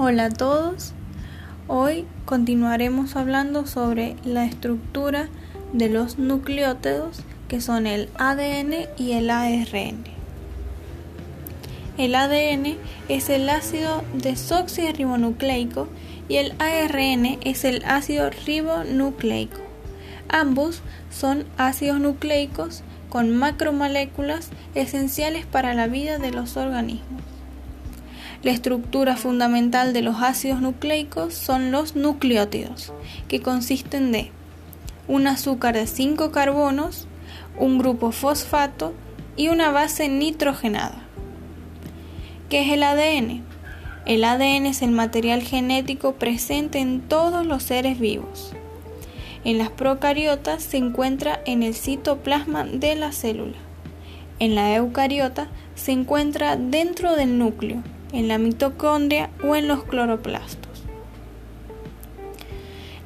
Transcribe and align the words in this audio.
Hola 0.00 0.26
a 0.26 0.30
todos. 0.30 0.92
Hoy 1.66 2.06
continuaremos 2.24 3.16
hablando 3.16 3.66
sobre 3.66 4.14
la 4.24 4.44
estructura 4.44 5.28
de 5.72 5.88
los 5.88 6.20
nucleótidos 6.20 7.22
que 7.48 7.60
son 7.60 7.88
el 7.88 8.08
ADN 8.16 8.86
y 8.96 9.14
el 9.14 9.28
ARN. 9.28 10.04
El 11.96 12.14
ADN 12.14 12.76
es 13.08 13.28
el 13.28 13.48
ácido 13.48 14.04
desoxirribonucleico 14.14 15.88
y 16.28 16.36
el 16.36 16.54
ARN 16.60 17.36
es 17.40 17.64
el 17.64 17.82
ácido 17.84 18.30
ribonucleico. 18.46 19.58
Ambos 20.28 20.80
son 21.10 21.44
ácidos 21.56 21.98
nucleicos 21.98 22.84
con 23.08 23.36
macromoléculas 23.36 24.50
esenciales 24.76 25.44
para 25.44 25.74
la 25.74 25.88
vida 25.88 26.18
de 26.18 26.30
los 26.30 26.56
organismos. 26.56 27.17
La 28.40 28.52
estructura 28.52 29.16
fundamental 29.16 29.92
de 29.92 30.00
los 30.00 30.22
ácidos 30.22 30.60
nucleicos 30.60 31.34
son 31.34 31.72
los 31.72 31.96
nucleótidos, 31.96 32.92
que 33.26 33.40
consisten 33.40 34.12
de 34.12 34.30
un 35.08 35.26
azúcar 35.26 35.74
de 35.74 35.88
5 35.88 36.30
carbonos, 36.30 37.08
un 37.58 37.78
grupo 37.78 38.12
fosfato 38.12 38.94
y 39.36 39.48
una 39.48 39.72
base 39.72 40.08
nitrogenada. 40.08 41.02
¿Qué 42.48 42.62
es 42.62 42.72
el 42.72 42.84
ADN? 42.84 43.42
El 44.06 44.22
ADN 44.22 44.66
es 44.66 44.82
el 44.82 44.92
material 44.92 45.42
genético 45.42 46.12
presente 46.12 46.78
en 46.78 47.00
todos 47.00 47.44
los 47.44 47.64
seres 47.64 47.98
vivos. 47.98 48.52
En 49.42 49.58
las 49.58 49.70
procariotas 49.70 50.62
se 50.62 50.76
encuentra 50.76 51.40
en 51.44 51.64
el 51.64 51.74
citoplasma 51.74 52.62
de 52.62 52.94
la 52.94 53.10
célula. 53.10 53.58
En 54.38 54.54
la 54.54 54.76
eucariota 54.76 55.48
se 55.74 55.90
encuentra 55.90 56.56
dentro 56.56 57.16
del 57.16 57.36
núcleo 57.36 57.82
en 58.12 58.28
la 58.28 58.38
mitocondria 58.38 59.30
o 59.44 59.56
en 59.56 59.68
los 59.68 59.84
cloroplastos. 59.84 60.84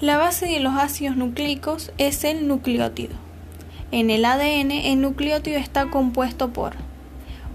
La 0.00 0.16
base 0.16 0.46
de 0.46 0.60
los 0.60 0.74
ácidos 0.74 1.16
nucleicos 1.16 1.92
es 1.96 2.24
el 2.24 2.48
nucleótido. 2.48 3.14
En 3.92 4.10
el 4.10 4.24
ADN 4.24 4.72
el 4.72 5.00
nucleótido 5.00 5.58
está 5.58 5.90
compuesto 5.90 6.52
por 6.52 6.72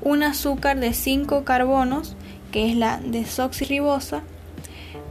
un 0.01 0.23
azúcar 0.23 0.79
de 0.79 0.93
5 0.93 1.43
carbonos, 1.43 2.15
que 2.51 2.69
es 2.69 2.75
la 2.77 2.99
desoxirribosa, 2.99 4.21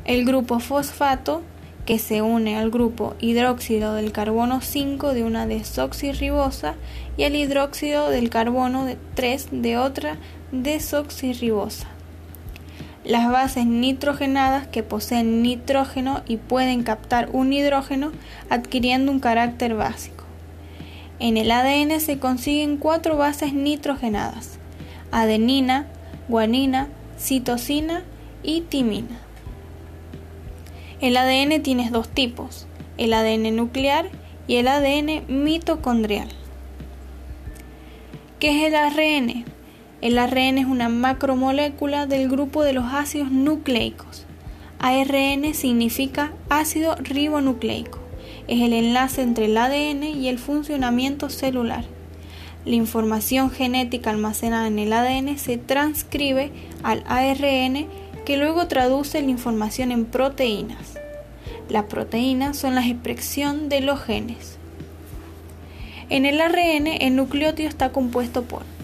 el 0.05 0.25
grupo 0.25 0.61
fosfato, 0.61 1.43
que 1.85 1.99
se 1.99 2.23
une 2.23 2.57
al 2.57 2.71
grupo 2.71 3.15
hidróxido 3.21 3.95
del 3.95 4.13
carbono 4.13 4.61
5 4.61 5.15
de 5.15 5.23
una 5.23 5.47
desoxirribosa 5.47 6.75
y 7.17 7.25
al 7.25 7.37
hidróxido 7.37 8.09
del 8.09 8.29
carbono 8.31 8.87
3 9.15 9.49
de 9.53 9.79
otra 9.79 10.17
desoxirribosa. 10.53 11.96
Las 13.07 13.31
bases 13.31 13.67
nitrogenadas 13.67 14.67
que 14.67 14.83
poseen 14.83 15.41
nitrógeno 15.41 16.23
y 16.27 16.39
pueden 16.39 16.83
captar 16.83 17.29
un 17.33 17.53
hidrógeno 17.53 18.11
adquiriendo 18.51 19.13
un 19.13 19.21
carácter 19.21 19.77
básico. 19.77 20.25
En 21.21 21.37
el 21.37 21.53
ADN 21.53 22.01
se 22.01 22.19
consiguen 22.19 22.79
cuatro 22.79 23.17
bases 23.17 23.53
nitrogenadas, 23.53 24.59
adenina, 25.13 25.87
guanina, 26.27 26.89
citosina 27.17 28.03
y 28.43 28.63
timina. 28.63 29.21
El 31.01 31.17
ADN 31.17 31.63
tiene 31.63 31.91
dos 31.91 32.09
tipos, 32.09 32.67
el 32.99 33.13
ADN 33.13 33.55
nuclear 33.55 34.09
y 34.49 34.57
el 34.57 34.67
ADN 34.67 35.23
mitocondrial. 35.29 36.29
¿Qué 38.41 38.51
es 38.51 38.67
el 38.67 38.75
ARN? 38.75 39.56
El 40.03 40.19
ARN 40.19 40.59
es 40.59 40.67
una 40.67 40.91
macromolécula 40.91 42.07
del 42.07 42.29
grupo 42.29 42.63
de 42.63 42.75
los 42.75 42.93
ácidos 42.93 43.31
nucleicos. 43.31 44.27
ARN 44.79 45.55
significa 45.55 46.33
ácido 46.51 46.97
ribonucleico. 46.97 47.99
Es 48.47 48.61
el 48.61 48.75
enlace 48.75 49.23
entre 49.23 49.47
el 49.47 49.57
ADN 49.57 50.05
y 50.05 50.29
el 50.29 50.39
funcionamiento 50.39 51.31
celular. 51.31 51.85
La 52.67 52.75
información 52.75 53.51
genética 53.51 54.11
almacenada 54.11 54.67
en 54.67 54.79
el 54.79 54.93
ADN 54.93 55.39
se 55.39 55.57
transcribe 55.57 56.53
al 56.83 57.03
ARN 57.07 57.87
que 58.27 58.37
luego 58.37 58.67
traduce 58.67 59.23
la 59.23 59.31
información 59.31 59.93
en 59.93 60.05
proteínas. 60.05 60.99
Las 61.71 61.85
proteínas 61.85 62.59
son 62.59 62.75
la 62.75 62.87
expresión 62.87 63.71
de 63.71 63.81
los 63.81 64.01
genes. 64.01 64.59
En 66.11 66.27
el 66.27 66.39
ARN 66.41 66.87
el 66.87 67.17
nucleótido 67.17 67.69
está 67.69 67.93
compuesto 67.93 68.43
por 68.43 68.76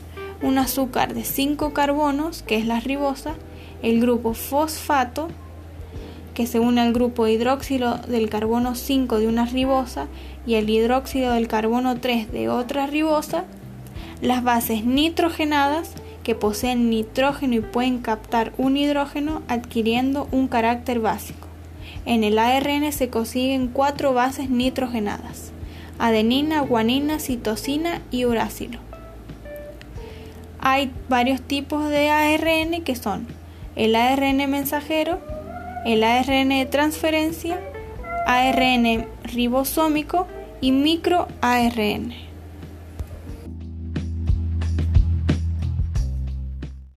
un 0.43 0.59
azúcar 0.59 1.15
de 1.15 1.25
5 1.25 1.73
carbonos, 1.73 2.43
que 2.43 2.57
es 2.57 2.67
la 2.67 2.81
ribosa, 2.81 3.35
el 3.83 4.01
grupo 4.01 4.35
fosfato, 4.35 5.29
que 6.35 6.47
se 6.47 6.59
une 6.59 6.81
al 6.81 6.93
grupo 6.93 7.27
hidróxido 7.27 7.99
del 8.09 8.29
carbono 8.29 8.75
5 8.75 9.19
de 9.19 9.29
una 9.29 9.47
ribosa 9.47 10.07
y 10.47 10.55
el 10.55 10.69
hidróxido 10.69 11.33
del 11.33 11.49
carbono 11.49 12.01
3 12.01 12.33
de 12.33 12.49
otra 12.49 12.87
ribosa, 12.87 13.45
las 14.21 14.43
bases 14.43 14.85
nitrogenadas, 14.85 15.93
que 16.23 16.35
poseen 16.35 16.89
nitrógeno 16.89 17.55
y 17.55 17.61
pueden 17.61 17.99
captar 17.99 18.53
un 18.57 18.77
hidrógeno 18.77 19.43
adquiriendo 19.49 20.29
un 20.31 20.47
carácter 20.47 21.01
básico. 21.01 21.49
En 22.05 22.25
el 22.25 22.39
ARN 22.39 22.93
se 22.93 23.09
consiguen 23.09 23.69
cuatro 23.69 24.13
bases 24.15 24.49
nitrogenadas, 24.49 25.51
adenina, 25.99 26.61
guanina, 26.61 27.19
citosina 27.19 28.03
y 28.11 28.25
uracilo. 28.25 28.92
Hay 30.65 30.93
varios 31.09 31.43
tipos 31.43 31.89
de 31.89 32.09
ARN 32.09 32.85
que 32.85 32.95
son 32.95 33.27
el 33.75 33.97
ARN 33.97 34.49
mensajero, 34.49 35.19
el 35.85 36.05
ARN 36.05 36.51
de 36.51 36.67
transferencia, 36.71 37.59
ARN 38.29 39.07
ribosómico 39.25 40.29
y 40.61 40.71
microARN. 40.71 42.32